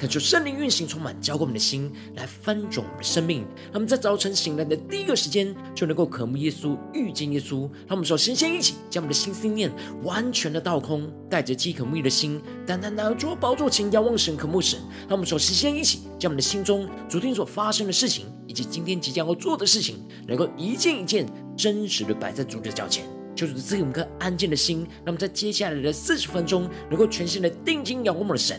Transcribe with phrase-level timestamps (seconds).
[0.00, 3.42] 恳求圣灵运行，充满浇灌我们的心，来翻转我们的生命。
[3.64, 7.68] 让我们在早晨醒来的第一个时间，就能够渴慕耶稣，遇见耶稣。
[7.86, 9.70] 让我们首先先一起将我们的心思念
[10.02, 14.80] 完全的倒空，带着饥渴慕义的心，单单的坐宝座前，仰望神，渴慕神。
[15.00, 23.04] 让我们首先先一起将我们的心中昨天所发生的事情，以及今天即将要做的事情，能够一件一件真实的摆在主的脚前，
[23.36, 24.86] 求主赐给我们颗安静的心。
[25.04, 28.58] 那么在接下来的四十分钟，能够全心的定睛仰望我们的神。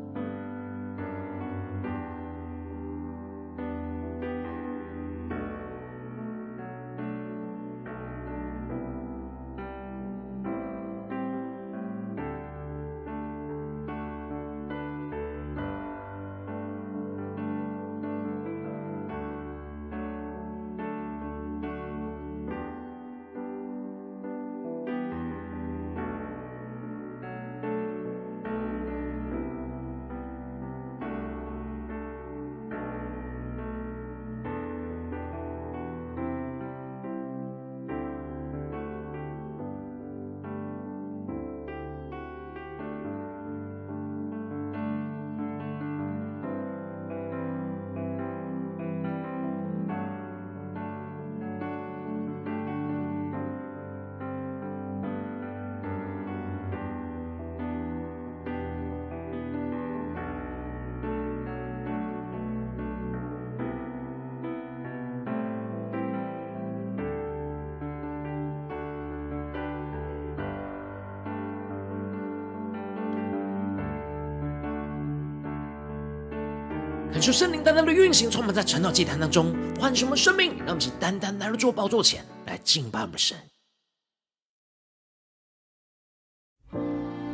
[77.21, 83.37] 求圣灵单单的运行，充满在晨祷祭坛当中，唤醒我们生命，让我们单单来到主宝座前来敬拜我们神。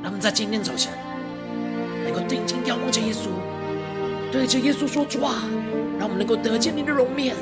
[0.04, 0.92] 让我们在今天早晨
[2.04, 3.30] 能够定睛仰望着耶稣，
[4.30, 5.48] 对着耶稣说：“主啊，
[5.98, 7.34] 让我们能够得见你的容面，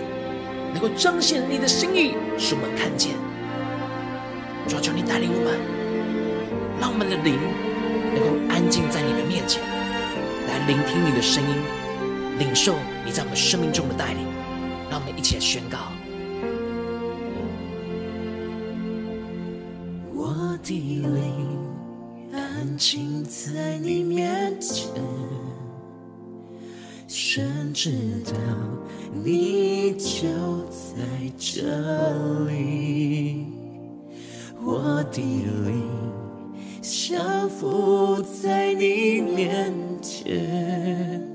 [0.71, 3.13] 能够彰显你的心意，使我们看见。
[4.67, 7.39] 主，求你带领我们，让我们的灵
[8.13, 9.63] 能够安静在你的面前，
[10.47, 11.55] 来聆听你的声音。”
[12.37, 12.75] 领受
[13.05, 14.25] 你在我们生命中的带领，
[14.89, 15.77] 让我们一起来宣告。
[20.13, 21.57] 我的灵
[22.33, 24.89] 安静在你面前，
[27.07, 27.91] 深知
[28.25, 28.33] 道
[29.23, 30.27] 你就
[30.69, 30.95] 在
[31.37, 31.61] 这
[32.47, 33.45] 里。
[34.61, 35.83] 我的灵
[36.81, 41.34] 降服在你面前。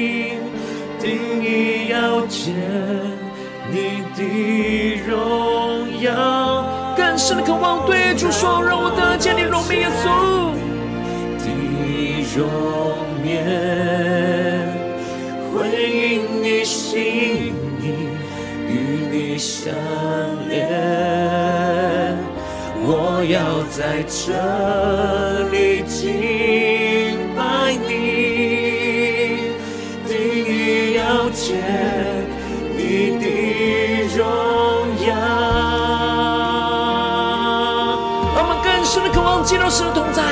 [1.91, 2.55] 定意要见
[3.69, 4.23] 你的
[5.05, 10.05] 荣耀，更深的渴望对主说，让我得见你容面，耶稣
[11.37, 11.45] 的
[12.37, 12.47] 容
[13.21, 13.35] 面，
[15.51, 15.53] 回
[15.91, 17.83] 应你心意，
[18.67, 18.71] 与
[19.11, 19.73] 你相
[20.47, 20.57] 连。
[22.83, 24.31] 我要在这
[25.51, 25.99] 里敬
[27.35, 28.10] 拜你。
[39.43, 40.23] 深的渴望见到神的同在，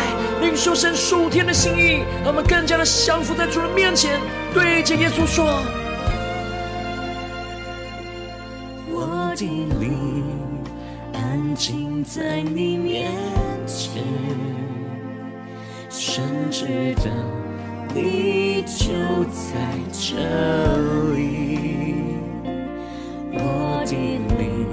[0.42, 4.20] 领受神属天的心意，让我们更加的降服在主人面前，
[4.54, 5.46] 对着耶稣说：
[8.92, 9.46] 我的
[9.80, 10.24] 灵
[11.14, 13.12] 安静在你面
[13.66, 14.04] 前，
[15.90, 17.06] 神知道。
[17.92, 18.94] 你就
[19.34, 19.50] 在
[19.92, 20.16] 这
[21.16, 21.58] 里，
[23.34, 23.92] 我的
[24.38, 24.68] 灵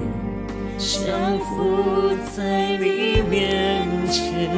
[0.76, 3.05] 降服在你
[4.08, 4.50] 前，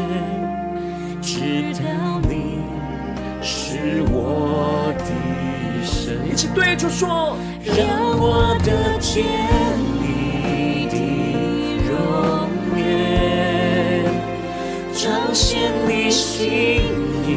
[1.20, 2.60] 知道你
[3.42, 5.04] 是我的
[5.84, 6.18] 神。
[6.30, 7.76] 一起对主说，让
[8.18, 9.24] 我得见
[10.00, 10.96] 你的
[11.88, 11.92] 容
[12.76, 14.04] 颜，
[14.94, 16.48] 彰显你心
[17.26, 17.28] 意，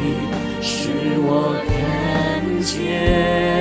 [0.60, 3.51] 使我看见。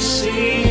[0.00, 0.69] 你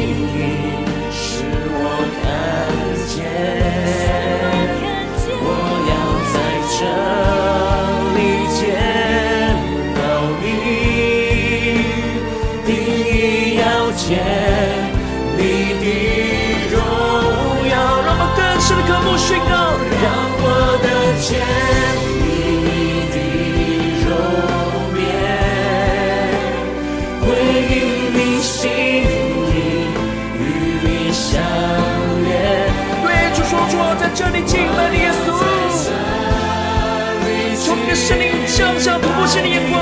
[38.80, 39.78] 像突破性的眼光，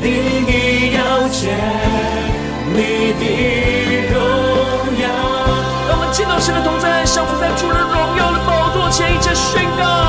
[0.00, 0.10] 定
[0.48, 1.54] 意要见
[2.72, 4.16] 你的荣
[4.98, 5.04] 耀。
[5.86, 10.03] 让我们见到神的同在，降服在主人荣耀的宝座前，一切宣告。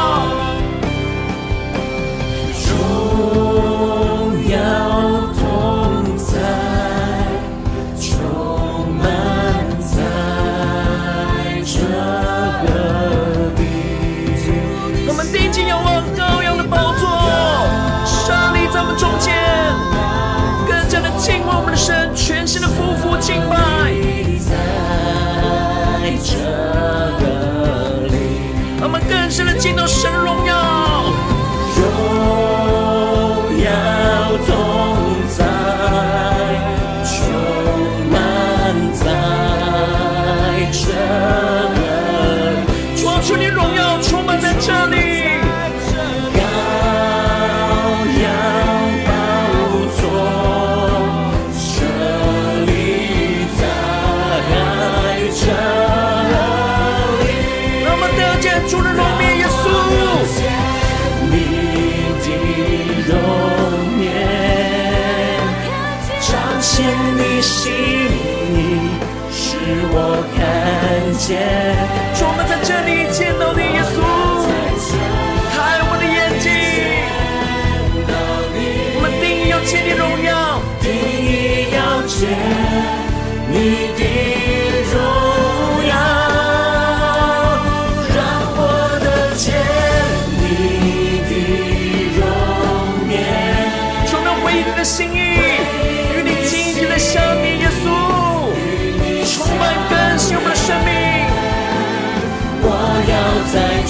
[71.26, 71.75] 些，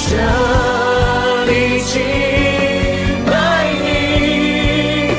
[0.08, 0.16] 这
[1.46, 2.00] 里敬
[3.26, 5.10] 拜你，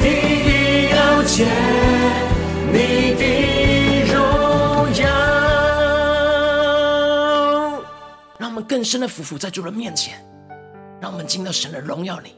[0.00, 0.04] 定
[0.46, 0.48] 意
[0.92, 1.44] 要见
[2.72, 2.76] 你
[3.16, 3.22] 的
[4.14, 4.14] 荣
[4.94, 5.04] 耀。
[8.38, 10.24] 让我们更深的匍匐在主的面前，
[11.00, 12.36] 让我们进到神的荣耀里，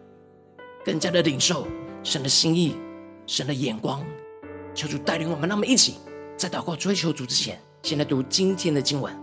[0.87, 1.69] 更加的领受
[2.03, 2.79] 神的心意、
[3.27, 4.03] 神的眼光。
[4.75, 5.97] 求主带领我们，让我们一起
[6.35, 9.15] 在祷告追求主之前，先来读今天的经文。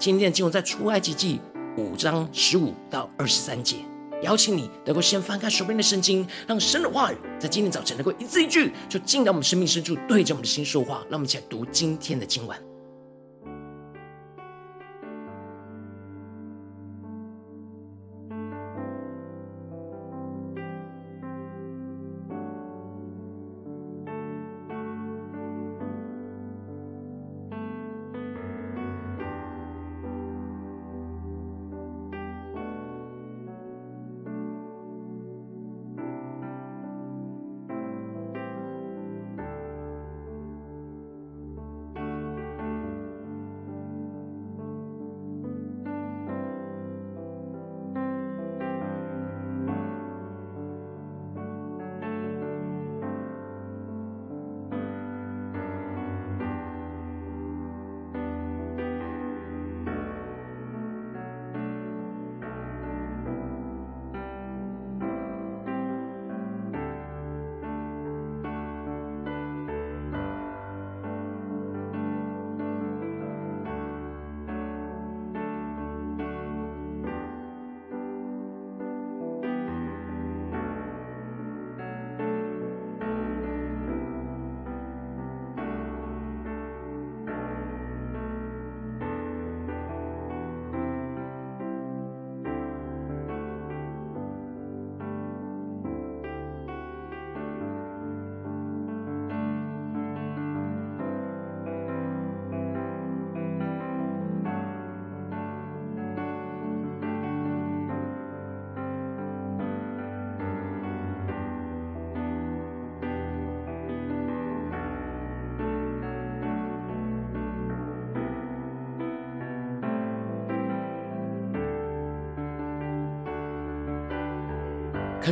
[0.00, 1.40] 今天的经文在出埃及记。
[1.76, 3.76] 五章十五到二十三节，
[4.22, 11.02] 邀请你能够先翻开手边的圣经，让神的话语在今天早晨能够一字一句，就进到我们生命深处，对着我们的心说话。
[11.08, 12.71] 让我们一起来读今天的经文。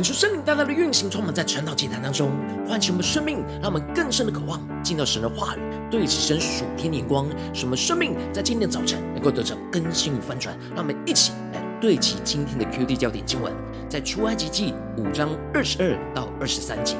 [0.01, 2.31] 恳求圣灵大大的运行，充满在晨祷祭坛当中，
[2.67, 5.59] 唤起我们生命，让我们更深的渴望进到神的话语，
[5.91, 10.57] 对齐神属天的眼光，使我们生命在今天早晨能够得着更新与翻转。
[10.69, 13.53] 让我们一起来对齐今天的 QD 焦点经文，
[13.87, 16.95] 在出埃及记五章二十二到二十三节。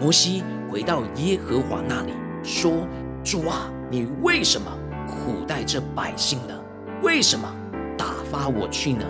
[0.00, 2.84] 摩西回到耶和华那里，说
[3.22, 4.76] ：“主啊，你为什么
[5.06, 6.54] 苦待这百姓呢？
[7.00, 7.48] 为什么
[7.96, 9.04] 打发我去呢？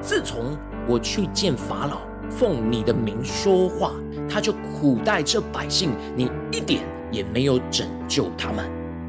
[0.00, 0.56] 自从
[0.88, 3.92] 我去见法老。”奉你的名说话，
[4.28, 8.64] 他就苦待这百姓，你一点也没有拯救他们。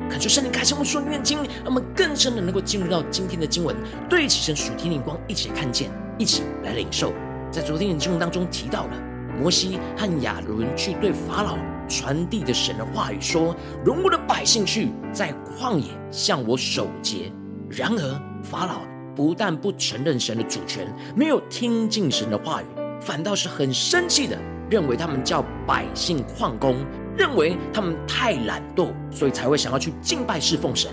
[0.10, 3.74] 恳求圣灵开启我们属灵眼睛，让我们更深的能够进入到今天的经文，
[4.10, 7.14] 对齐神属天的光，一起来看见，一起来领受。
[7.50, 8.94] 在昨天的经文当中提到了
[9.40, 17.32] 摩西和亚伦去对法老传递的神的话语，说：“容我的百姓去，在旷野向我守节。”
[17.70, 18.82] 然而法老
[19.16, 20.86] 不但不承认神的主权，
[21.16, 22.66] 没有听进神的话语。
[23.02, 24.38] 反倒是很生气的，
[24.70, 26.78] 认为他们叫百姓旷工，
[27.18, 30.92] 认为他们太懒惰，所以才会想要去敬拜侍奉神。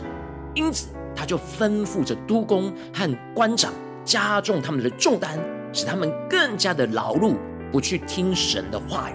[0.54, 3.72] 因此，他就吩咐着督工和官长
[4.04, 5.38] 加重他们的重担，
[5.72, 7.36] 使他们更加的劳碌，
[7.70, 9.12] 不去听神的话语。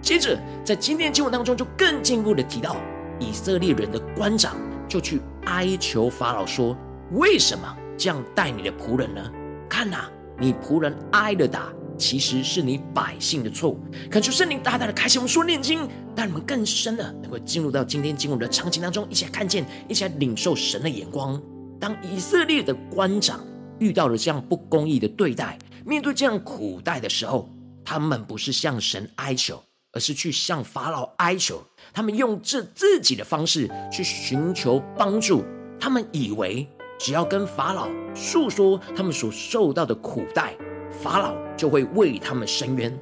[0.00, 2.76] 接着，在今天的经文当中，就更进一步的提到，
[3.18, 4.54] 以色列人的官长
[4.88, 6.76] 就去哀求法老说
[7.12, 9.20] ：“为什么这样待你的仆人呢？
[9.68, 10.04] 看呐，
[10.38, 11.64] 你仆人挨了打。”
[12.00, 13.78] 其实是你百姓的错误，
[14.10, 21.40] 恳求圣灵大大的开启我们说念经，让我们更深的能够进入到今天经文的场景当中，一起来看见，一起来领受神的眼光。
[21.78, 23.44] 当以色列的官长
[23.78, 27.50] 遇到了这样不公义的对待，面对这样苦待的时候，
[27.84, 31.62] 他们不是向神哀求，而是去向法老哀求。
[31.92, 35.44] 他们用这自己的方式去寻求帮助，
[35.78, 36.66] 他们以为
[36.98, 40.56] 只要跟法老诉说他们所受到的苦待。
[41.02, 42.94] 法老就会为他们伸冤，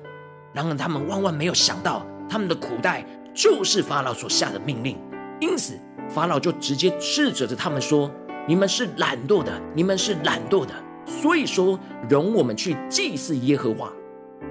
[0.53, 4.97] 然而他们万万没有想到，他们的苦待就是法老所下的命令。
[5.41, 5.77] 因此，
[6.09, 8.09] 法老就直接斥责着他们说
[8.47, 10.73] ：“你们是懒惰的，你们是懒惰的。
[11.07, 11.77] 所以说，
[12.09, 13.93] 容我们去祭祀耶和华。”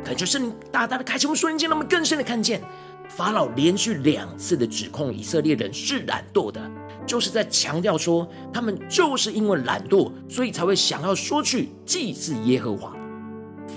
[0.03, 2.61] 恳求圣灵大大的开启我们属灵眼，让我们更深的看见，
[3.07, 6.59] 法老连续两次的指控以色列人是懒惰的，
[7.05, 12.93] 就是在强调说，他们就是因为懒惰，所以才会想要说去祭祀耶和华。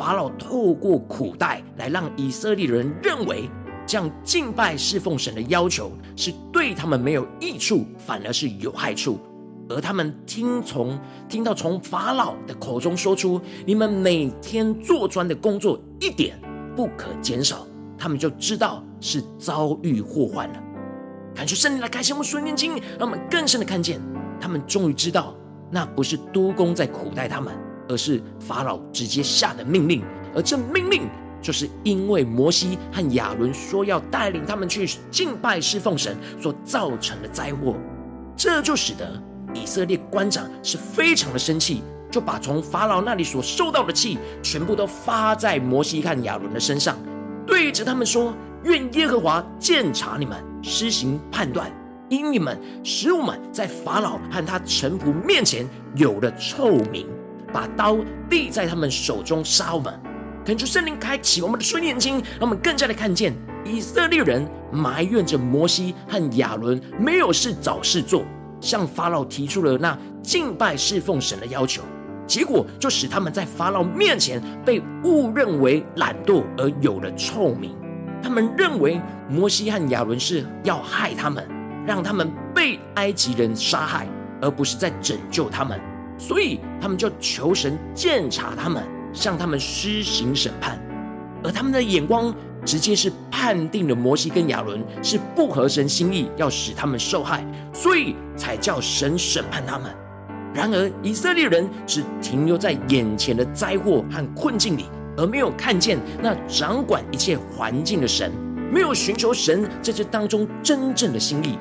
[0.01, 3.51] 法老透过苦待来让以色列人认为，
[3.87, 9.19] 这样敬拜侍奉神的要求是对他们没有益处，反而是有害处。
[9.69, 16.41] 而他们听从听到从法老的口中说出“你们每天做砖的工作一点
[16.75, 17.67] 不可减少”，
[17.99, 20.63] 他们就知道是遭遇祸患了。
[21.35, 24.01] 感谢圣灵来开启我们属灵眼睛，让我们更深的看见，
[24.41, 25.35] 他们终于知道，
[25.71, 27.55] 那不是督工在苦待他们。
[27.91, 30.01] 而是法老直接下的命令，
[30.33, 31.09] 而这命令
[31.43, 37.75] 就是因为摩西和亚伦说要带领他们去敬拜侍奉神所造成的灾祸，
[38.37, 39.21] 这就使得
[39.53, 41.83] 以色列官长是非常的生气，
[42.13, 46.97] 就把从法老那里所受到的气全部都发在摩西和亚伦的身上，
[47.45, 48.33] 对着他们说：
[48.63, 51.69] 愿耶和华鉴察你们，施行判断，
[52.09, 55.67] 因你们使我们在法老和他臣仆面前
[55.97, 57.07] 有了臭名。
[57.53, 59.93] 把刀递在他们手中杀我们，
[60.45, 68.25] 恳求圣灵开启我们的双眼睛，让我们更加的看见以色列人埋怨着摩西和亚伦没有事找事做，
[68.61, 71.83] 向法老提出了那敬拜侍奉神的要求，
[72.27, 77.75] 结果就使他们在法老面前被误认为懒惰而有了臭名。
[78.23, 81.47] 他们认为摩西和亚伦是要害他们，
[81.87, 84.07] 让他们被埃及人杀害，
[84.43, 85.81] 而不是在拯救他们。
[86.21, 90.79] 所以他们就求神鉴察他们，向他们施行审判，
[91.43, 99.91] 而他们的眼光直接是判定了摩西跟亚伦是不合神心意，要使他们受害，所以才叫神审判他们。
[100.53, 104.85] 然而以色列人只停留在眼前的灾祸和困境里，
[105.17, 108.31] 而没有看见那掌管一切环境的神，
[108.71, 111.59] 没有寻求神在这当中真正的心意。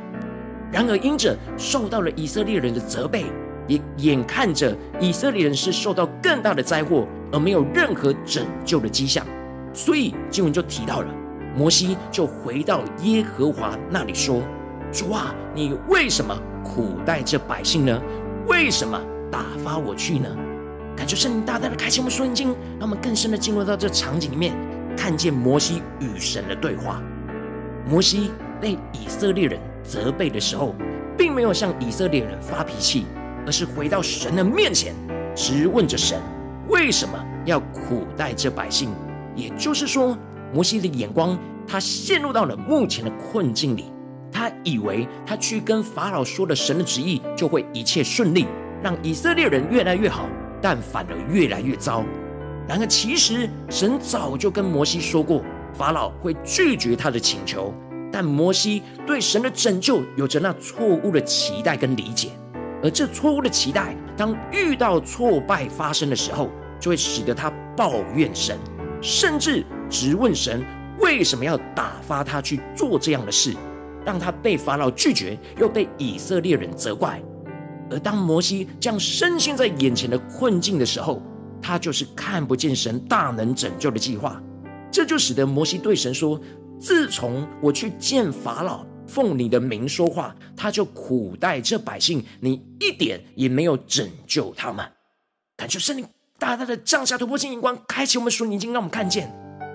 [0.70, 3.24] 然而因着受到了以色列人的责备。
[3.70, 9.26] 也眼看着以色列人是受到更大的灾祸，而没有任何拯救的迹象，
[9.74, 11.08] 所以经文就提到了
[11.56, 14.42] 摩西就回到耶和华那里说
[14.92, 18.02] ：“主啊，你为什么苦待这百姓呢？
[18.48, 19.00] 为什么
[19.32, 20.28] 打发我去呢？”
[20.98, 24.54] 感觉圣灵大大的开启我们属灵眼睛，让我们更深的进入到这场景里面，
[24.98, 27.02] 看见摩西与神的对话。
[27.88, 30.76] 摩西被以色列人责备的时候，
[31.18, 33.06] 并没有向以色列人发脾气。
[33.50, 34.94] 而是回到神的面前，
[35.36, 36.22] 质问着神
[36.68, 38.92] 为什么要苦待这百姓，
[39.36, 40.16] 也就是说，
[40.54, 41.36] 摩西的眼光
[41.68, 43.86] 他陷入到了目前的困境里，
[44.32, 48.46] 他以为他去跟法老说了神的旨意，就会一切顺利，
[48.84, 50.30] 让以色列人越来越好，
[50.62, 52.06] 但反而越来越糟。
[52.68, 57.74] 然而，其实神早就跟摩西说过，法老会拒绝他的请求。
[58.12, 62.30] 但摩西对神的拯救有着那错误的期待跟理解，
[62.82, 68.58] 而这错误的期待，当遇到挫败发生的时候，就会使得他抱怨神，
[69.02, 70.64] 甚至质问神
[71.00, 73.54] 为什么要打发他去做这样的事，
[74.06, 77.22] 让他被法老拒绝，又被以色列人责怪。
[77.92, 81.22] 而当摩西这样深陷在眼前的困境的时候，
[81.62, 84.42] 他就是看不见神大能拯救的计划，
[84.92, 86.40] 这就使得摩西对神说
[86.80, 94.86] ：“自从我去见法老，奉你的名说话，他就苦待这百姓，你一点也没有拯救他们。”
[95.58, 96.06] 感觉圣灵
[96.38, 99.30] 大大的降下突破性眼光，开启我们属灵经，让我们看见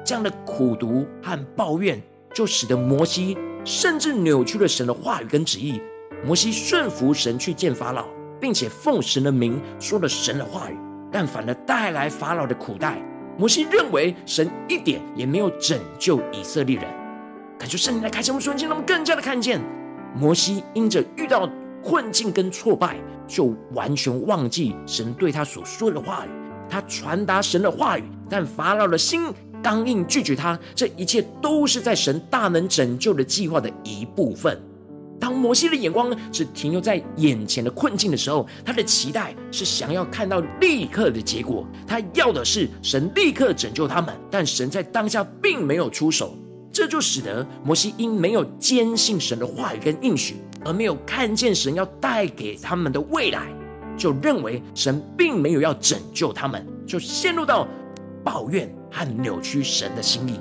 [0.04, 2.00] 这样的苦毒和抱怨，
[2.32, 5.80] 就使得摩西甚至扭曲了神的话语跟旨意。
[6.24, 8.06] 摩西顺服神去见法老，
[8.40, 10.78] 并且奉神的名说了神的话语。
[11.12, 13.00] 但反而带来法老的苦待。
[13.36, 17.03] 摩西认为神一点也没有拯救以色列人。
[17.64, 19.58] 感谢圣灵来开启我们瞬间，让我们更加的看见
[20.14, 21.48] 摩西因着遇到
[21.82, 26.28] 困境跟挫败，就完全忘记神对他所说的话语。
[26.68, 30.58] 他传达神的话语，但法老的心刚硬拒绝他。
[30.74, 34.60] 这一切都是在神大能拯救的计划的一部分。
[35.18, 46.36] 当摩西的眼光只停留在眼前的困境的时候，他的期待是想要看到立刻的结果，他要的是神立刻拯救他们，但神在当下并没有出手，
[46.74, 50.34] 这就使得摩西因没有坚信神的话语跟应许，
[50.64, 53.46] 而没有看见神要带给他们的未来，
[53.96, 57.68] 就认为神并没有要拯救他们，就陷入到
[58.24, 60.40] 抱怨和扭曲神的心意。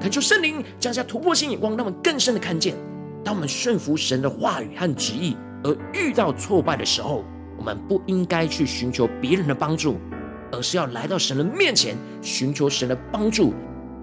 [0.00, 2.74] 恳求圣灵降下突破性眼光，让我们更深的看见。
[3.22, 7.22] 当我们顺服神的话语和旨意，而遇到挫败的时候，
[7.58, 9.98] 我们不应该去寻求别人的帮助，
[10.52, 13.52] 而是要来到神的面前寻求神的帮助，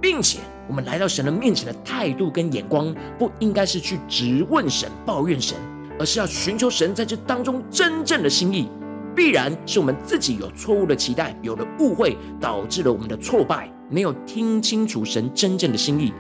[0.04, 5.56] 并且我们来到神的面前的态度跟眼光，不应该是去质问神、抱怨神，
[5.98, 8.68] 而是要寻求神在这当中真正的心意。
[9.16, 16.12] 必然是我们自己有错误的期待，有了误会，导致了我们的挫败，没有听清楚神真正的心意。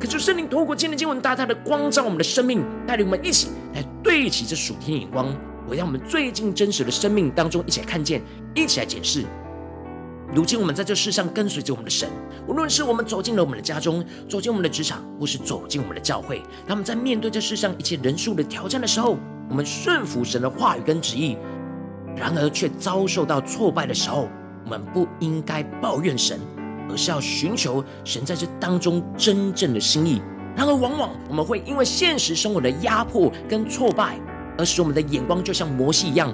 [0.00, 5.26] 可是圣灵透过今天的经文，大大的光照我们的生命，带领我们一起来对齐这属天眼光，
[5.68, 8.22] 回到我们最近真实的生命当中，一起来看见，
[8.54, 9.26] 一起来解释。
[10.34, 12.08] 如今我们在这世上跟随着我们的神，
[12.46, 19.16] 无论是我们走进了我们的家中，走进我们的职场，或是走进我们的教会，他们在面对这世上一切人数的挑战的时候，
[19.48, 21.36] 我们顺服神的话语跟旨意，
[22.16, 24.28] 然而却遭受到挫败的时候，
[24.64, 26.40] 我们不应该抱怨神。
[26.88, 30.22] 而是要寻求神在这当中真正的心意。
[30.54, 34.20] 然而，往往我们会因为现实生活的压迫跟挫败，
[34.56, 36.32] 而使我们的眼光就像摩西一样，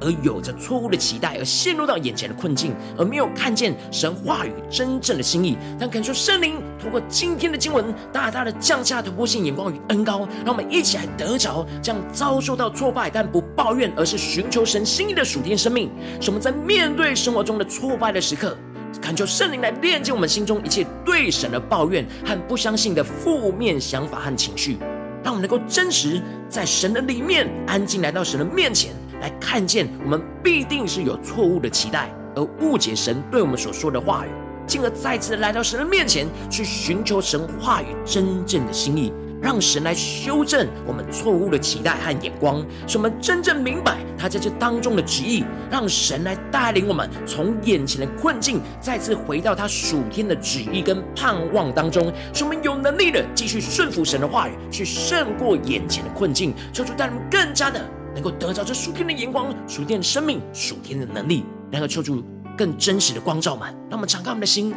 [0.00, 5.56] 而有着错误的期待，而陷入到眼前的困境，而没有看见神话语真正的心意。
[5.78, 15.90] 但恳求圣灵通过今天的经文，大大的降下突破性眼光与恩膏，让我们一起来得着这样遭受到挫败但不抱怨，而是寻求神心意的属天生命。
[16.20, 18.56] 使我们在面对生活中的挫败的时刻，
[19.00, 24.78] 恳求圣灵来炼净我们心中一切对神的抱怨和不相信的负面想法和情绪，
[25.22, 28.92] 让我们能够真实在神的里面安静来到神的面前，
[29.24, 34.28] 来看见我们必定是有错误的期待，而误解神对我们所说的话语，
[34.66, 39.10] 进而再次来到神的面前去寻求神话语真正的心意。
[39.40, 45.44] 让神来修正我们错误的期待和眼光，使我们真正明白他在这当中的旨意。
[45.70, 56.54] 让神来带领我们从眼前的困境，再次回到他属天的旨意跟盼望当中，使我们有能力的继续顺服神的话语，去胜过眼前的困境。
[56.72, 62.22] 求主带领我们更加的能够得着这属天的眼光、属天的生命、属天的能力，然后求主
[62.56, 64.70] 更真实的光照们，让我们敞开我们的心，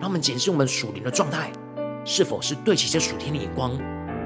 [0.00, 1.52] 让我们检视我们属灵的状态，
[2.04, 3.78] 是否是对齐这属天的眼光。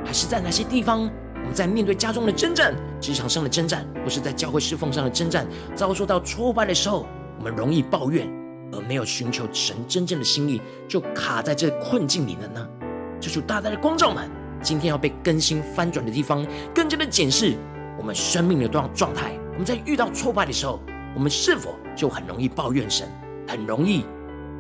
[0.05, 7.07] 还是在哪些地方，我们在面对家中的征战、职场上的征战，或是在教会侍奉上的征战，遭受到挫败的时候，
[7.39, 8.29] 我们容易抱怨，
[8.71, 12.69] 而没有寻求神真正的心意，就卡在这困境里了呢？
[13.19, 14.31] 这就大大的光照们，
[14.63, 17.57] 今天要被更新翻转的地方，更加的检视
[18.05, 19.33] 我们生命的状状态。
[19.53, 20.79] 我们在遇到挫败的时候，
[21.15, 23.09] 我们是否就很容易抱怨神，
[23.49, 24.05] 很容易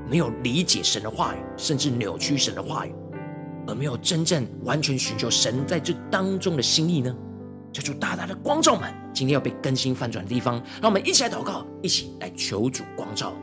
[0.08, 2.94] 没有理解神的话语，甚至扭曲神的话语？
[3.66, 7.14] 而没有真正完全寻求神在这当中的心意呢？
[7.70, 13.34] 求主大大的光照们，今天要被更新翻转的地方，让我们一起来祷告，一起来求主光照。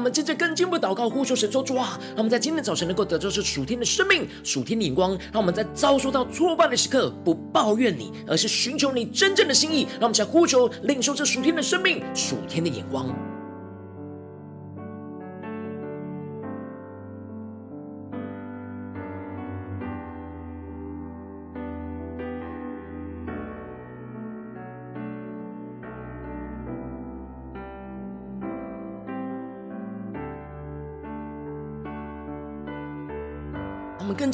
[0.00, 9.82] 我们正在更进一步祷告，呼求神说主啊，让我们在今天早晨能够得到这属天的生命、属天的眼光，让我们在遭受到挫败的时刻不抱怨你，而是寻求你真正的心意。
[10.00, 13.14] 让我们来呼求，领受这属天的生命、属天的眼光。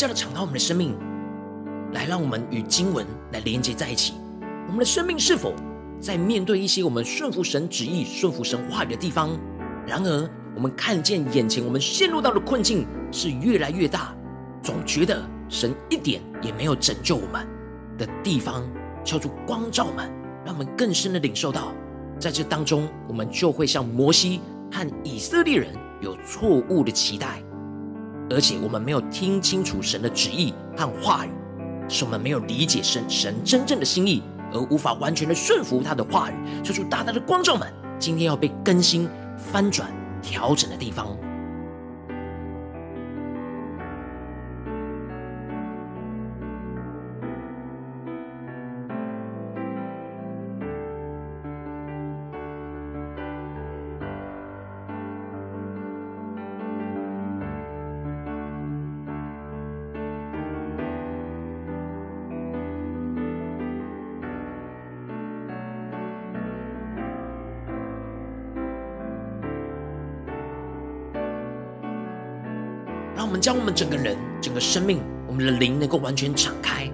[0.07, 0.97] 的敞开我们的生命，
[1.93, 4.15] 来让我们与经文来连接在一起。
[4.67, 5.55] 我们的生命是否
[6.01, 9.31] 在面对一些我们顺服神旨意、顺服神话语的地方？
[9.87, 14.15] 然而，我们看见眼前我们陷入到的困境是越来越大，
[14.63, 17.47] 总觉得神一点也没有拯救我们
[17.97, 18.69] 的地方，
[19.05, 20.11] 敲出光照们，
[20.45, 21.73] 让我们更深的领受到，
[22.19, 24.41] 在这当中，我们就会像摩西
[24.73, 27.41] 和以色列人有错误的期待。
[28.29, 31.31] 而且我们没有听清楚神的旨意和话语，
[31.89, 36.35] 是我们没有理解神神真正的心意，而无法完全的顺服他的话语，
[36.65, 39.89] 说出大大的光照们，今天要被更新、翻转、
[40.21, 41.17] 调整的地方。
[73.67, 76.89] 我们整个人、整个生命、我们的灵能够完全敞开，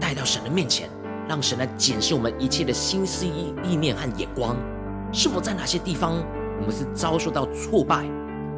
[0.00, 0.90] 带到神的面前，
[1.28, 4.56] 让神来检视我们一切的心思意意念和眼光，
[5.12, 6.14] 是否在哪些地方
[6.60, 8.04] 我们是遭受到挫败，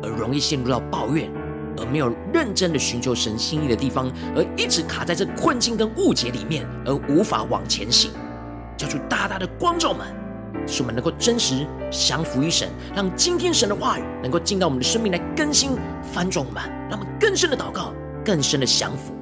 [0.03, 1.31] 而容易陷入到抱怨，
[1.77, 8.13] 而没有认真的寻求神心意的地方，而一直卡在这困境跟误解里面，而无法往前行，
[8.79, 10.07] 叫出大大的光照们。
[10.71, 15.73] 使我们能够真实降服于神，让今天神的话语能够进到我们的生命来更新、
[16.13, 17.93] 翻转我们，让我们更深的祷告、
[18.25, 19.20] 更深的降服。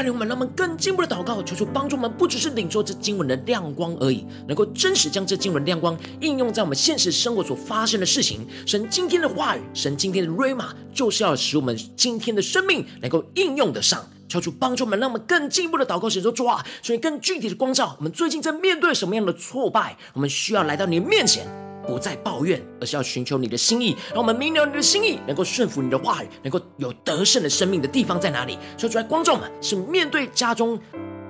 [0.00, 8.46] 带领我们，让我们更进一步的祷告，求主帮助我们，不只是领受这经文的亮光而已，能够真实将这经文亮光应用在我们现实生活所发生的事情。
[8.64, 14.02] 神今天的话语，神今天的瑞玛，就是要使我们今天的生命能够应用得上。
[14.26, 21.46] 求主帮助我们，让我们更进一步的祷告，写作主啊，所以更具体的光照，我们最近在面对什么样的挫败，我们需要来到你的面前。
[21.86, 23.96] 不再抱怨，而是要寻求你的心意。
[24.10, 28.58] 让我们明了你的心意，能够顺服你的话语，能够有得胜的生命的地方在哪里？
[28.76, 30.78] 说出来，观众们是面对家中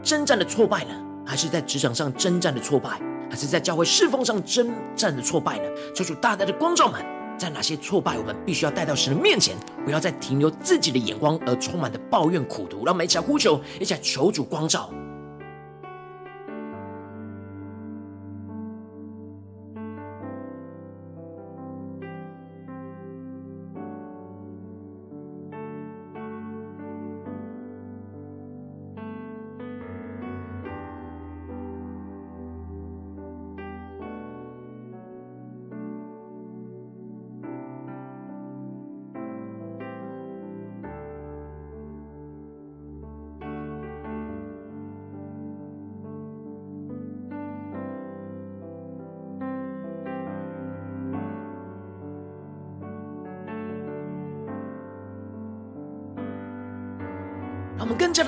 [0.03, 0.91] 征战的挫败呢，
[1.27, 5.65] 还是在职场上征战的挫败，还是在教会侍奉上征战的挫败呢？
[5.95, 7.05] 求主大大的光照们，
[7.39, 12.85] 在哪些挫败，我们必须要带到神的面前，不要再停留自己的眼光，而充满的抱怨苦毒。
[12.85, 14.91] 让我们一起来呼求，一起来求主光照。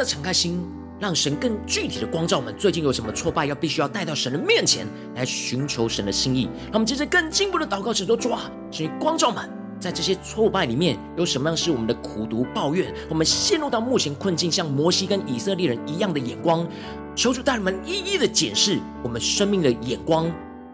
[0.02, 0.60] 的敞开心，
[0.98, 2.52] 让神更具体的光照我们。
[2.58, 4.84] 最近有什么挫败，要必须要带到神的面前
[5.14, 6.48] 来寻求神的心意。
[6.64, 12.92] 让我们接着更进一步的祷告，神说：主啊，神光照们，在这些挫败里面有什么样是我们的苦毒抱怨？
[13.08, 16.66] 我们陷入到目前困境，像摩西跟以色列人一样的眼光，
[17.14, 20.28] 求主大人们一一的检视我们生命的眼光，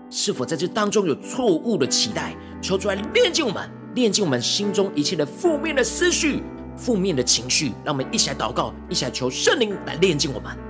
[0.09, 2.35] 是否在这当中有错误的期待？
[2.63, 6.43] 求主来炼净我们，炼净我们心中一切的负面的思绪。
[6.79, 10.68] 负面的情绪，让我们一起来祷告，一起来求圣灵来炼净我们。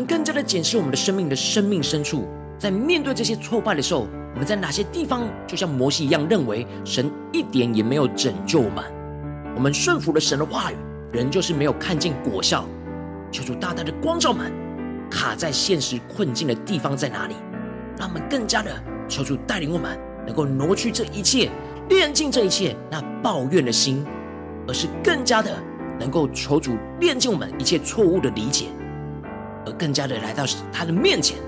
[0.00, 2.26] 们更加的检视我们的生命的生命深处，
[2.58, 8.82] 在面对这些挫败的时候，我们在哪些地方就像摩西一样，认为神一点也没有拯救我们？
[9.54, 10.76] 我们顺服了神的话语，
[11.12, 12.66] 仍旧是没有看见果效。
[13.30, 14.50] 求主大大的光照们，
[15.10, 17.34] 卡在现实困境的地方在哪里？
[17.98, 18.70] 让我们更加的
[19.06, 21.50] 求主带领我们，能够挪去这一切，
[21.90, 24.02] 炼尽这一切那抱怨的心，
[24.66, 25.62] 而是更加的
[25.98, 28.68] 能够求主炼尽我们一切错误的理解，
[29.66, 31.38] 而更加的来到他的面前，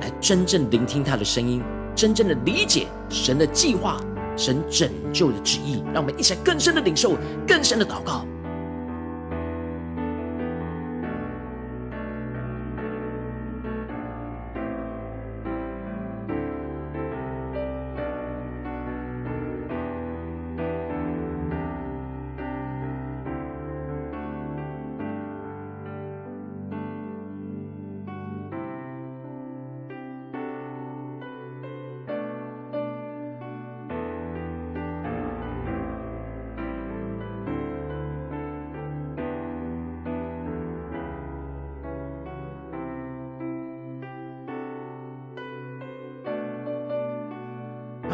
[0.00, 1.62] 来真正聆听他的声音，
[1.94, 4.00] 真正的理解神的计划，
[4.36, 5.82] 神拯救的旨意。
[5.92, 8.26] 让我们一起来更深的领受，更深的祷告。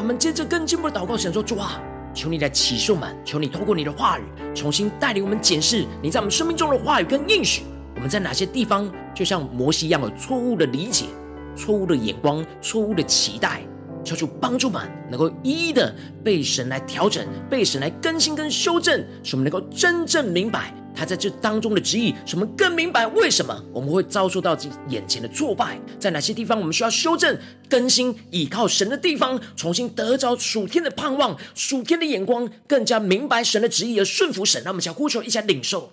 [0.07, 1.83] 我们接着更进一步的祷告，想说：主啊，
[2.15, 4.23] 求你来启示我们，求你透过你的话语，
[4.55, 7.65] 重新带领我们检视你在我们生命中的话语跟应许。
[7.97, 11.07] 我们在哪些地方，就像摩西一样，有错误的理解、
[11.57, 13.63] 错误的眼光、错误的期待。
[14.05, 15.93] 求主帮助我们，能够一一的
[16.23, 20.73] 被神来调整，被神来更新跟修正，使我们能够真正明白。
[20.97, 24.57] 他在这当中的旨意，使我们更明白为什么我们会遭受到
[24.89, 34.63] 眼前的挫败，在哪些地方我们需要修正、更新，倚靠神的地方，重新得着属天的盼望、属天的眼光，更加明白神的旨意而顺服神。
[34.65, 35.93] 让我们想呼求，一下领受。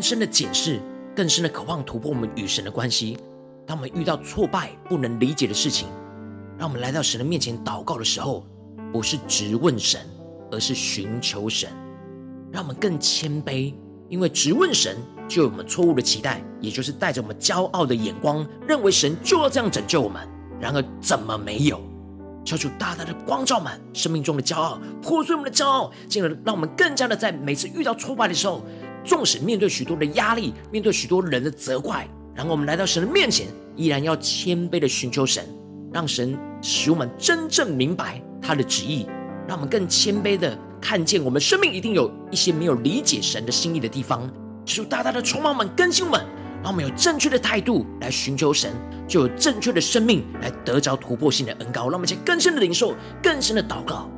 [0.00, 0.80] 更深的检视，
[1.14, 3.18] 更深的渴望突破我们与神的关系。
[3.66, 5.88] 当我们遇到挫败、不能理解的事情，
[6.56, 8.46] 让我们来到神的面前祷告的时候，
[8.90, 10.00] 不是直问神，
[10.50, 11.68] 而是寻求神。
[12.50, 13.74] 让我们更谦卑，
[14.08, 14.96] 因为直问神
[15.28, 20.26] 就有我们错误的期待，也就是带着我们骄傲的眼光，认为神就要这样拯救我们。
[20.58, 21.78] 然而怎么没有？
[22.42, 28.64] 求主大大的光照满生命中的骄傲，破碎我们的骄傲，进而让我们更加的在每次遇到挫败的时候。
[29.04, 35.44] 纵使面对许多的压力，面对许多人的责怪，然后我们来到神的面前，依然要谦卑的寻求神，
[35.92, 39.06] 让神使我们真正明白他的旨意，
[39.46, 44.30] 让我们更谦卑的看见我们生命一定有一些没有理解神的心意的地方，
[44.64, 46.20] 求大大的充满我们，更新我们，
[46.62, 48.72] 让我们有正确的态度来寻求神，
[49.08, 54.10] 就有正确的生命来得着突破性的恩膏，让我们去更深的领受，更深的祷告。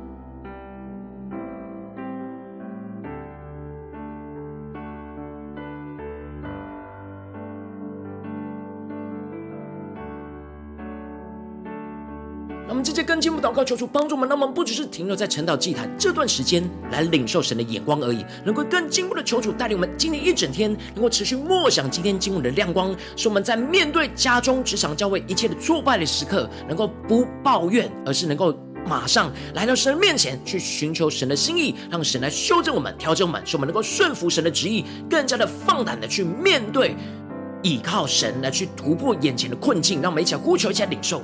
[13.23, 14.27] 进一步祷告，求主帮助我们。
[14.27, 28.53] 让我们不只是停留在晨祷祭坛这段时间来领受神的眼光而已，能够更进一步的求主带领我们今天一整天，能够持续默想今天经文的亮光，使我们在面对家中、职场、教会一切的挫败的时刻，能够不抱怨，而是能够
[28.85, 36.93] 马上来到神的面前去寻求神的心意，让神来修正我们、调整我们，使我们能够顺服神的旨意，更加的放胆的去面对，
[37.61, 40.01] 依靠神来去突破眼前的困境。
[40.01, 41.23] 让我们一起来呼求，一起来领受。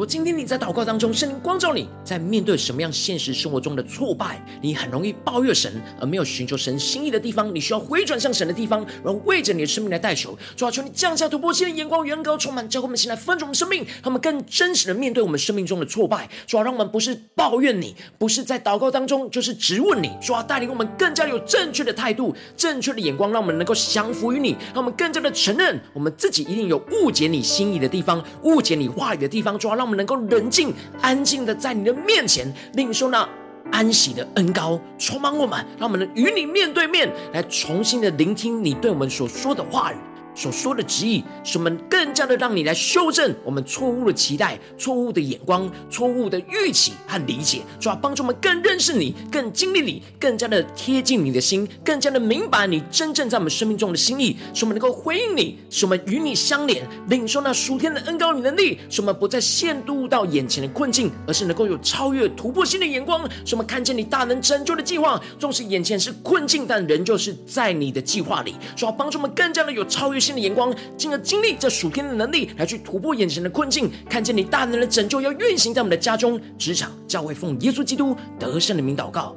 [0.00, 10.36] 我今天你在祷告当中，圣灵光照你，在面对什么样现实生活中的挫败，你很容易抱怨神，而没有寻求神心意的地方，你需要回转向神的地方，然后为着你的生命来代求。
[10.56, 16.28] 主啊，求你降下突破性的眼光，远高充满，教会我们先来分盛我们生命，他们更真实的面对我们生命中的挫败。
[16.48, 20.10] 主啊，让我们不是抱怨你，不是在祷告当中就是质问你。
[20.20, 29.56] 主啊，带领我们更加有正确的态度、正确的眼光，让我们能够降服于你，让我们更加的承认我们自己一定有误解你心意的地方、误解你话语的地方。
[29.56, 33.28] 主啊，让我们能够冷静、安静的在你的面前领受那
[33.70, 39.96] 安息的恩高，充满我们，让我们能与你面对面，来重新的聆听你对我们所说的话语。
[40.40, 65.20] 所说的旨意，使我们更加的让你来修正我们错误的期待、错误的眼光、错误的预期和理解，主要帮助我们更认识你、更经历你、更加的贴近你的心、更加的明白你真正在我们生命中的心意，使我们能够回应你，使我们与你相连，领受那属天的恩膏与能力，使我们不再陷入到眼前的困境，而是能够有超越突破性的眼光，使我们看见你大能拯救的计划。
[65.38, 70.29] 纵使眼前是困境，但仍旧是在你的计划里，主要帮助我们更加的有超越性。
[70.34, 79.34] 的眼光，进而经历这属天的能力，来去突破眼前的困境，看见你大能的拯救要运行在我们的家中、职场、教会，奉耶稣基督得胜的名祷告。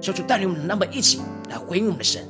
[0.00, 2.22] 小主带领我们，那么一起来回应我们的神。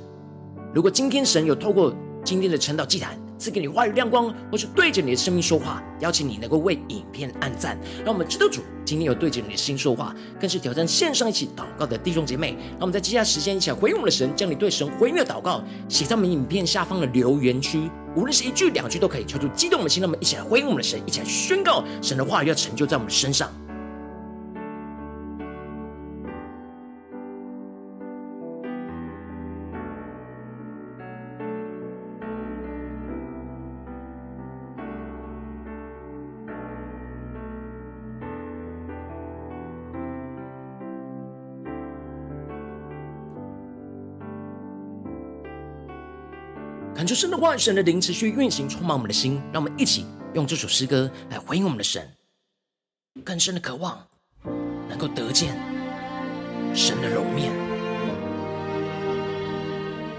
[0.74, 12.54] 如果今天神有透过今天的晨祷祭坛，赐给你话语亮光，或是对着你的生命说话，邀请你能够为影片按赞，让我们知道主今天有对着你的心说话，更是挑战线上一起祷告的弟兄姐妹。
[12.72, 23.50] 让我们在接下来时间一起来回应我们的神，将你对神回应的祷告写在我们影片下方的留言区，无论是一句两句都可以，求主激动的心，让我们一起来回应我们的神，一起来宣告神的话语要成就在我们身上。
[47.00, 52.06] 恳求神的话语、神的灵持续运行，充满我们的心，让我们一起用这首诗歌来回应我们的神，
[53.24, 54.06] 更深的渴望
[54.86, 55.56] 能够得见
[56.74, 57.50] 神的容面，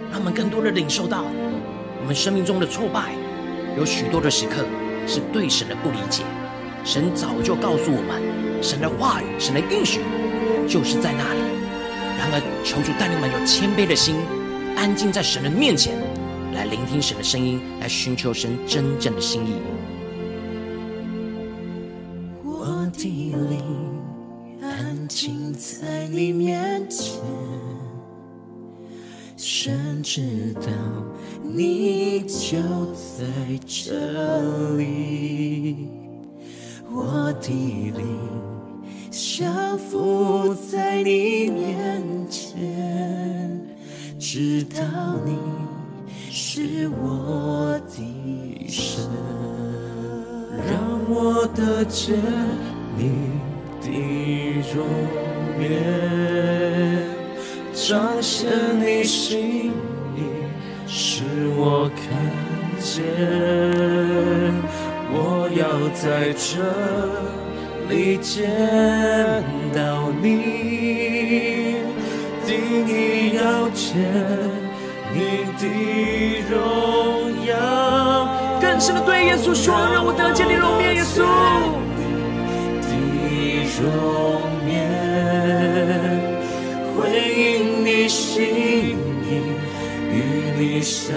[0.10, 3.14] 让我们更多的领受到我们生命中的挫败，
[3.78, 4.66] 有许多的时刻
[5.06, 6.24] 是对神的不理解，
[6.84, 10.02] 神早就告诉我们，神的话语、神的应许
[10.68, 11.42] 就是在那里。
[12.18, 14.16] 然而，求主带领我们有谦卑的心，
[14.76, 15.96] 安静在神的面前。
[16.54, 19.54] 来聆听神的声音，来寻求神真正的心意。
[22.44, 23.60] 我的灵
[24.62, 27.20] 安静在你面前，
[29.38, 30.70] 神知道
[31.44, 32.62] 你就
[32.94, 33.26] 在
[33.66, 35.88] 这里。
[36.94, 38.06] 我的灵
[39.10, 43.66] 降服在你面前，
[44.20, 44.82] 知道
[45.26, 45.38] 你。
[46.44, 48.02] 是我的
[48.68, 49.06] 神，
[50.68, 50.74] 让
[51.08, 52.18] 我得见
[52.98, 53.40] 你
[53.80, 53.86] 的
[54.74, 54.84] 容
[55.62, 55.64] 颜，
[57.74, 59.72] 彰显你心
[60.18, 60.20] 意，
[60.88, 61.24] 使
[61.56, 62.02] 我看
[62.80, 63.04] 见。
[65.14, 65.64] 我要
[65.94, 66.58] 在这
[67.88, 68.50] 里见
[69.76, 71.76] 到你，
[72.48, 72.50] 定
[72.88, 74.61] 意要见。
[75.14, 75.18] 你
[75.60, 75.64] 的
[76.50, 76.56] 荣
[77.46, 77.52] 耀，
[78.62, 81.24] 更深的对耶稣说，让我得见你容面，耶稣。
[82.88, 82.92] 你
[83.68, 83.86] 的容
[84.66, 84.70] 面，
[86.96, 87.00] 回
[87.36, 88.98] 应你心
[89.28, 89.30] 意，
[90.10, 90.16] 与
[90.58, 91.14] 你相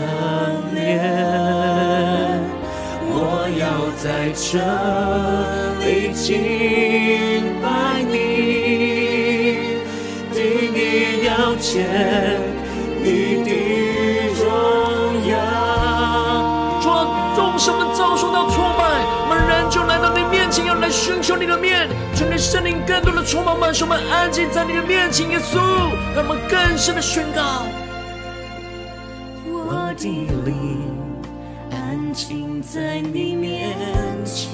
[0.75, 0.83] 连。
[3.07, 3.17] 我
[3.59, 3.63] 要
[4.03, 4.45] 在这
[5.85, 6.23] 里敬
[7.63, 7.65] 拜
[8.03, 8.13] 你，
[10.33, 10.37] 定
[10.75, 10.79] 意
[11.27, 11.73] 要见
[13.03, 13.07] 你
[13.45, 13.49] 的。
[20.91, 25.59] 寻求你的面，求你圣灵更多的充满满，使我们安静在你的面前，耶稣，
[26.15, 27.67] 让我们更深的宣告。
[29.47, 30.09] 我的
[30.45, 30.91] 灵
[31.71, 33.77] 安静在你面
[34.25, 34.51] 前，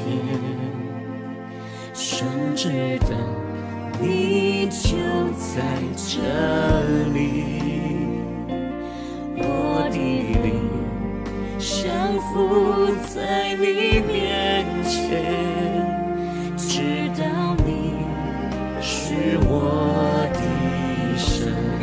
[1.93, 3.09] 神知道
[4.01, 4.97] 你就
[5.37, 5.63] 在
[5.97, 6.21] 这
[7.13, 7.19] 里。
[9.37, 10.69] 我的灵
[11.59, 11.91] 降
[12.33, 15.40] 服在你面前。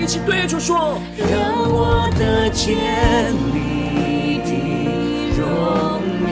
[0.08, 0.98] 起对主说，
[1.30, 2.78] 让我得见
[3.54, 4.52] 你的
[5.38, 6.02] 容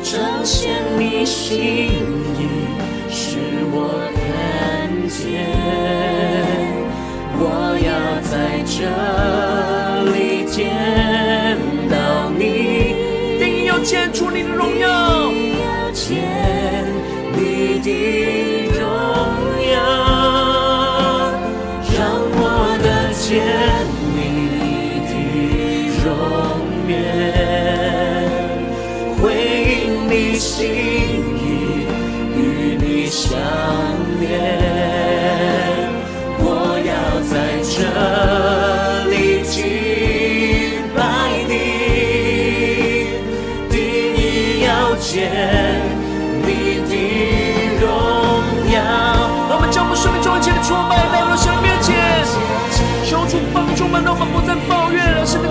[0.00, 1.56] 彰显显你心
[2.38, 2.46] 意，
[3.10, 3.38] 使
[3.72, 5.44] 我看见。
[7.38, 7.90] 我要
[8.22, 8.76] 在这
[10.12, 10.16] 里
[10.48, 10.54] 见
[11.90, 12.94] 到你，
[13.40, 16.06] 定要见出你的荣耀，要见
[17.34, 17.90] 你的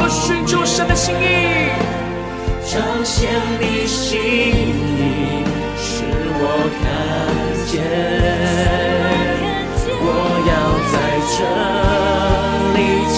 [0.05, 1.25] 怨，而是能够寻求神的心意。
[2.65, 3.29] 彰显
[3.59, 5.43] 你心意，
[5.77, 6.03] 使
[6.37, 6.41] 我
[6.81, 6.83] 看
[7.67, 7.73] 见。
[10.01, 10.03] 我
[10.47, 10.53] 要
[10.91, 10.95] 在
[11.33, 11.37] 这
[12.75, 12.79] 里
[13.15, 13.17] 见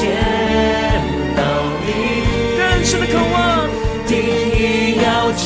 [1.35, 1.39] 到
[1.85, 1.88] 你，
[2.57, 3.35] 更深的渴望，
[4.05, 4.61] 定义
[5.03, 5.45] 要见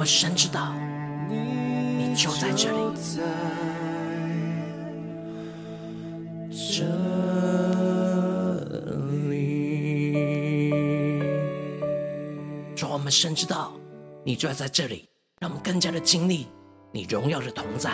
[0.00, 0.72] 们深知道
[1.28, 2.78] 你就在这里。
[6.50, 6.84] 这
[9.28, 10.22] 里，
[12.74, 13.74] 主，我们深知道
[14.24, 15.06] 你就在这里，
[15.38, 16.46] 让我们更加的经历
[16.92, 17.90] 你荣耀的同在。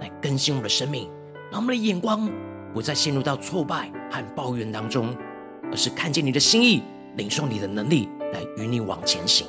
[0.00, 1.10] 来更新我们的生命，
[1.52, 2.26] 让我们的眼光
[2.72, 5.14] 不再陷入到挫败和抱怨当中，
[5.70, 6.82] 而是看见你的心意，
[7.18, 9.46] 领受你的能力，来与你往前行。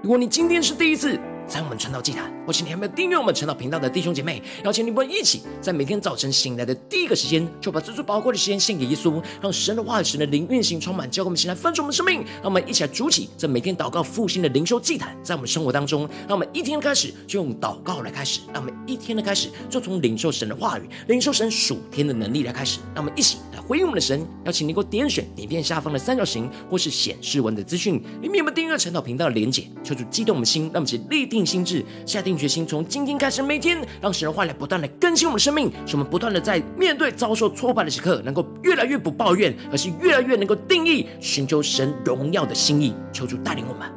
[0.00, 1.18] 如果你今天是第一次
[1.48, 12.18] 在我们传道祭坛，或是你还没有订阅我们传道频道的弟兄姐妹，邀请你们一起在每天早晨醒来的第一个时间，就把最最宝贵的时间献给耶稣，让神的话语、神的灵运行充满，教给我们醒来分盛我们生命。
[12.18, 22.78] 让我们一起来筑起这每天祷告复兴的灵修祭坛，在我们生活当中，让我们一天的开始就用祷告来开始，让我们一天的开始就从领受神的话语、领受神属天的能力来开始。
[22.94, 29.64] 让我们一起来回应我们的神，邀请你给我点选影片下方的三角形，或是显示文的资讯，里面有没有订阅传道频道的连结？
[29.82, 42.92] 求主激动我们心，让我们一起立定定心志，下定决心，从今天开始，每天让神的话来不断的更新我们的生命，使我们不断的在面对遭受挫败的时刻，能够越来越不抱怨，而是越来越能够定义寻求神荣耀的心意。
[43.12, 43.88] 求主带领我们。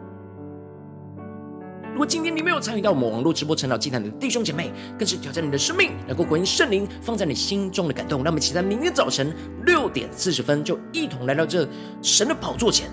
[1.94, 8.24] 如果今天你没有参与到我们网络直播晨祷祭坛的弟兄姐妹，更是挑战你的生命，能够回应圣灵放在你心中的感动。
[8.24, 9.34] 让我们期待明天早晨
[9.66, 11.68] 六点四十分，就一同来到这
[12.04, 12.88] 神的宝座前。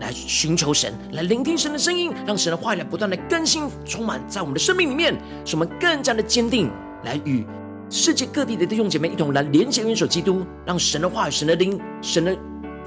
[0.00, 5.14] 来寻求神，来聆听神的声音，让神的话语来不断的更新、充满在我们的生命里面，
[5.44, 6.70] 使我们更加的坚定，
[7.04, 7.46] 来与
[7.90, 12.36] 世界各地的弟兄姐妹一同来连接、元首基督，让神的话语、神的灵、神的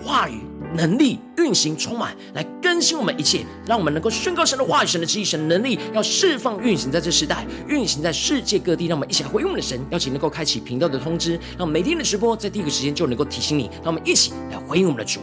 [0.04, 0.42] 话语
[0.76, 8.88] 能力运行充满，来更新我们一切，让我们能够宣告神的话语、神的旨意、神的能力，要释放、运行在这时代，运行在世界各地。
[8.88, 13.70] 让我们一起来回应我们的神，邀请能够开启频道的通知，让每天的直播在第一个时间就能够提醒你。
[13.84, 15.22] 让我们一起来回应我们的主。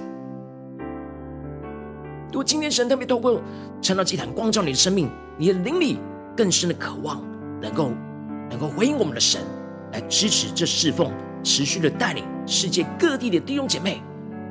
[2.34, 3.40] 如果今天神特别透过
[3.80, 5.08] 晨祷祭坛光照你的生命，
[5.38, 6.00] 你的灵里
[6.36, 7.22] 更深的渴望，
[7.62, 7.92] 能够
[8.50, 9.40] 能够回应我们的神，
[9.92, 11.12] 来支持这侍奉，
[11.44, 14.02] 持续的带领世界各地的弟兄姐妹，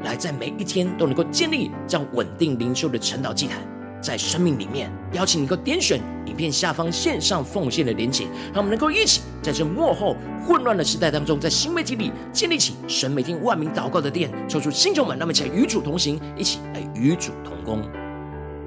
[0.06, 3.58] 来在每一天都能够建立这样稳定灵修的成祷祭坛。
[4.04, 17.82] 在生命里面，邀请你能够点选影片下方线上奉献的连结，让我们能够一起在这幕后混乱的时代当中，在新媒体里建立起神每天万名祷告的殿，抽出星球们，那么一起来与主同行，一起来与主同工。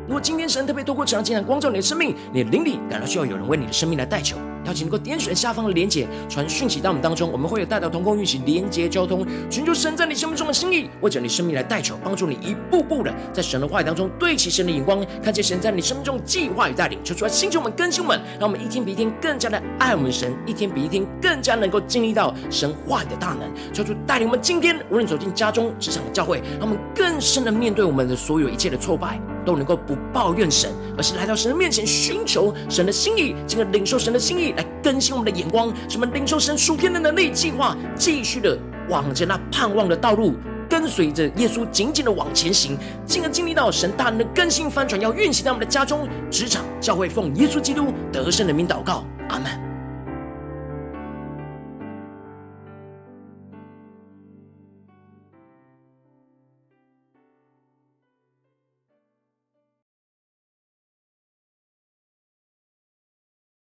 [0.06, 29.20] 如果今天神特别透过这样经常光照你的生命，你的灵里感到需要有人为你的生命来代求，邀请能够点选下方的连结，传讯息到我们当中，我们会有带到同工运行连结交通，寻求神在你生命中的心意，为着你生命来代求，帮助你一步步的在神的话语当中对齐神的眼光，看见神在你生命中计划与带领，求出来星球们更新们，让我们一天比一天更加的爱我们神，一天比一天更加能够经历到神话语的大能，求主带领我们今天无论走进家中、职场、教会，让我们更深的面对我们的所有一切的挫败。
[29.46, 40.34] 都能够不抱怨神，而是来到神的面前寻求神的心意，进而领受神的心意来更新我们的眼光，什么领受神属天的能力计划，继续的往着那盼望的道路，
[40.68, 49.75] 跟随着耶稣紧紧的往前行，进而经历到神大能的更新翻转，要运行在我们的家中、职场、教会，奉耶稣基督得胜的名祷告，阿门。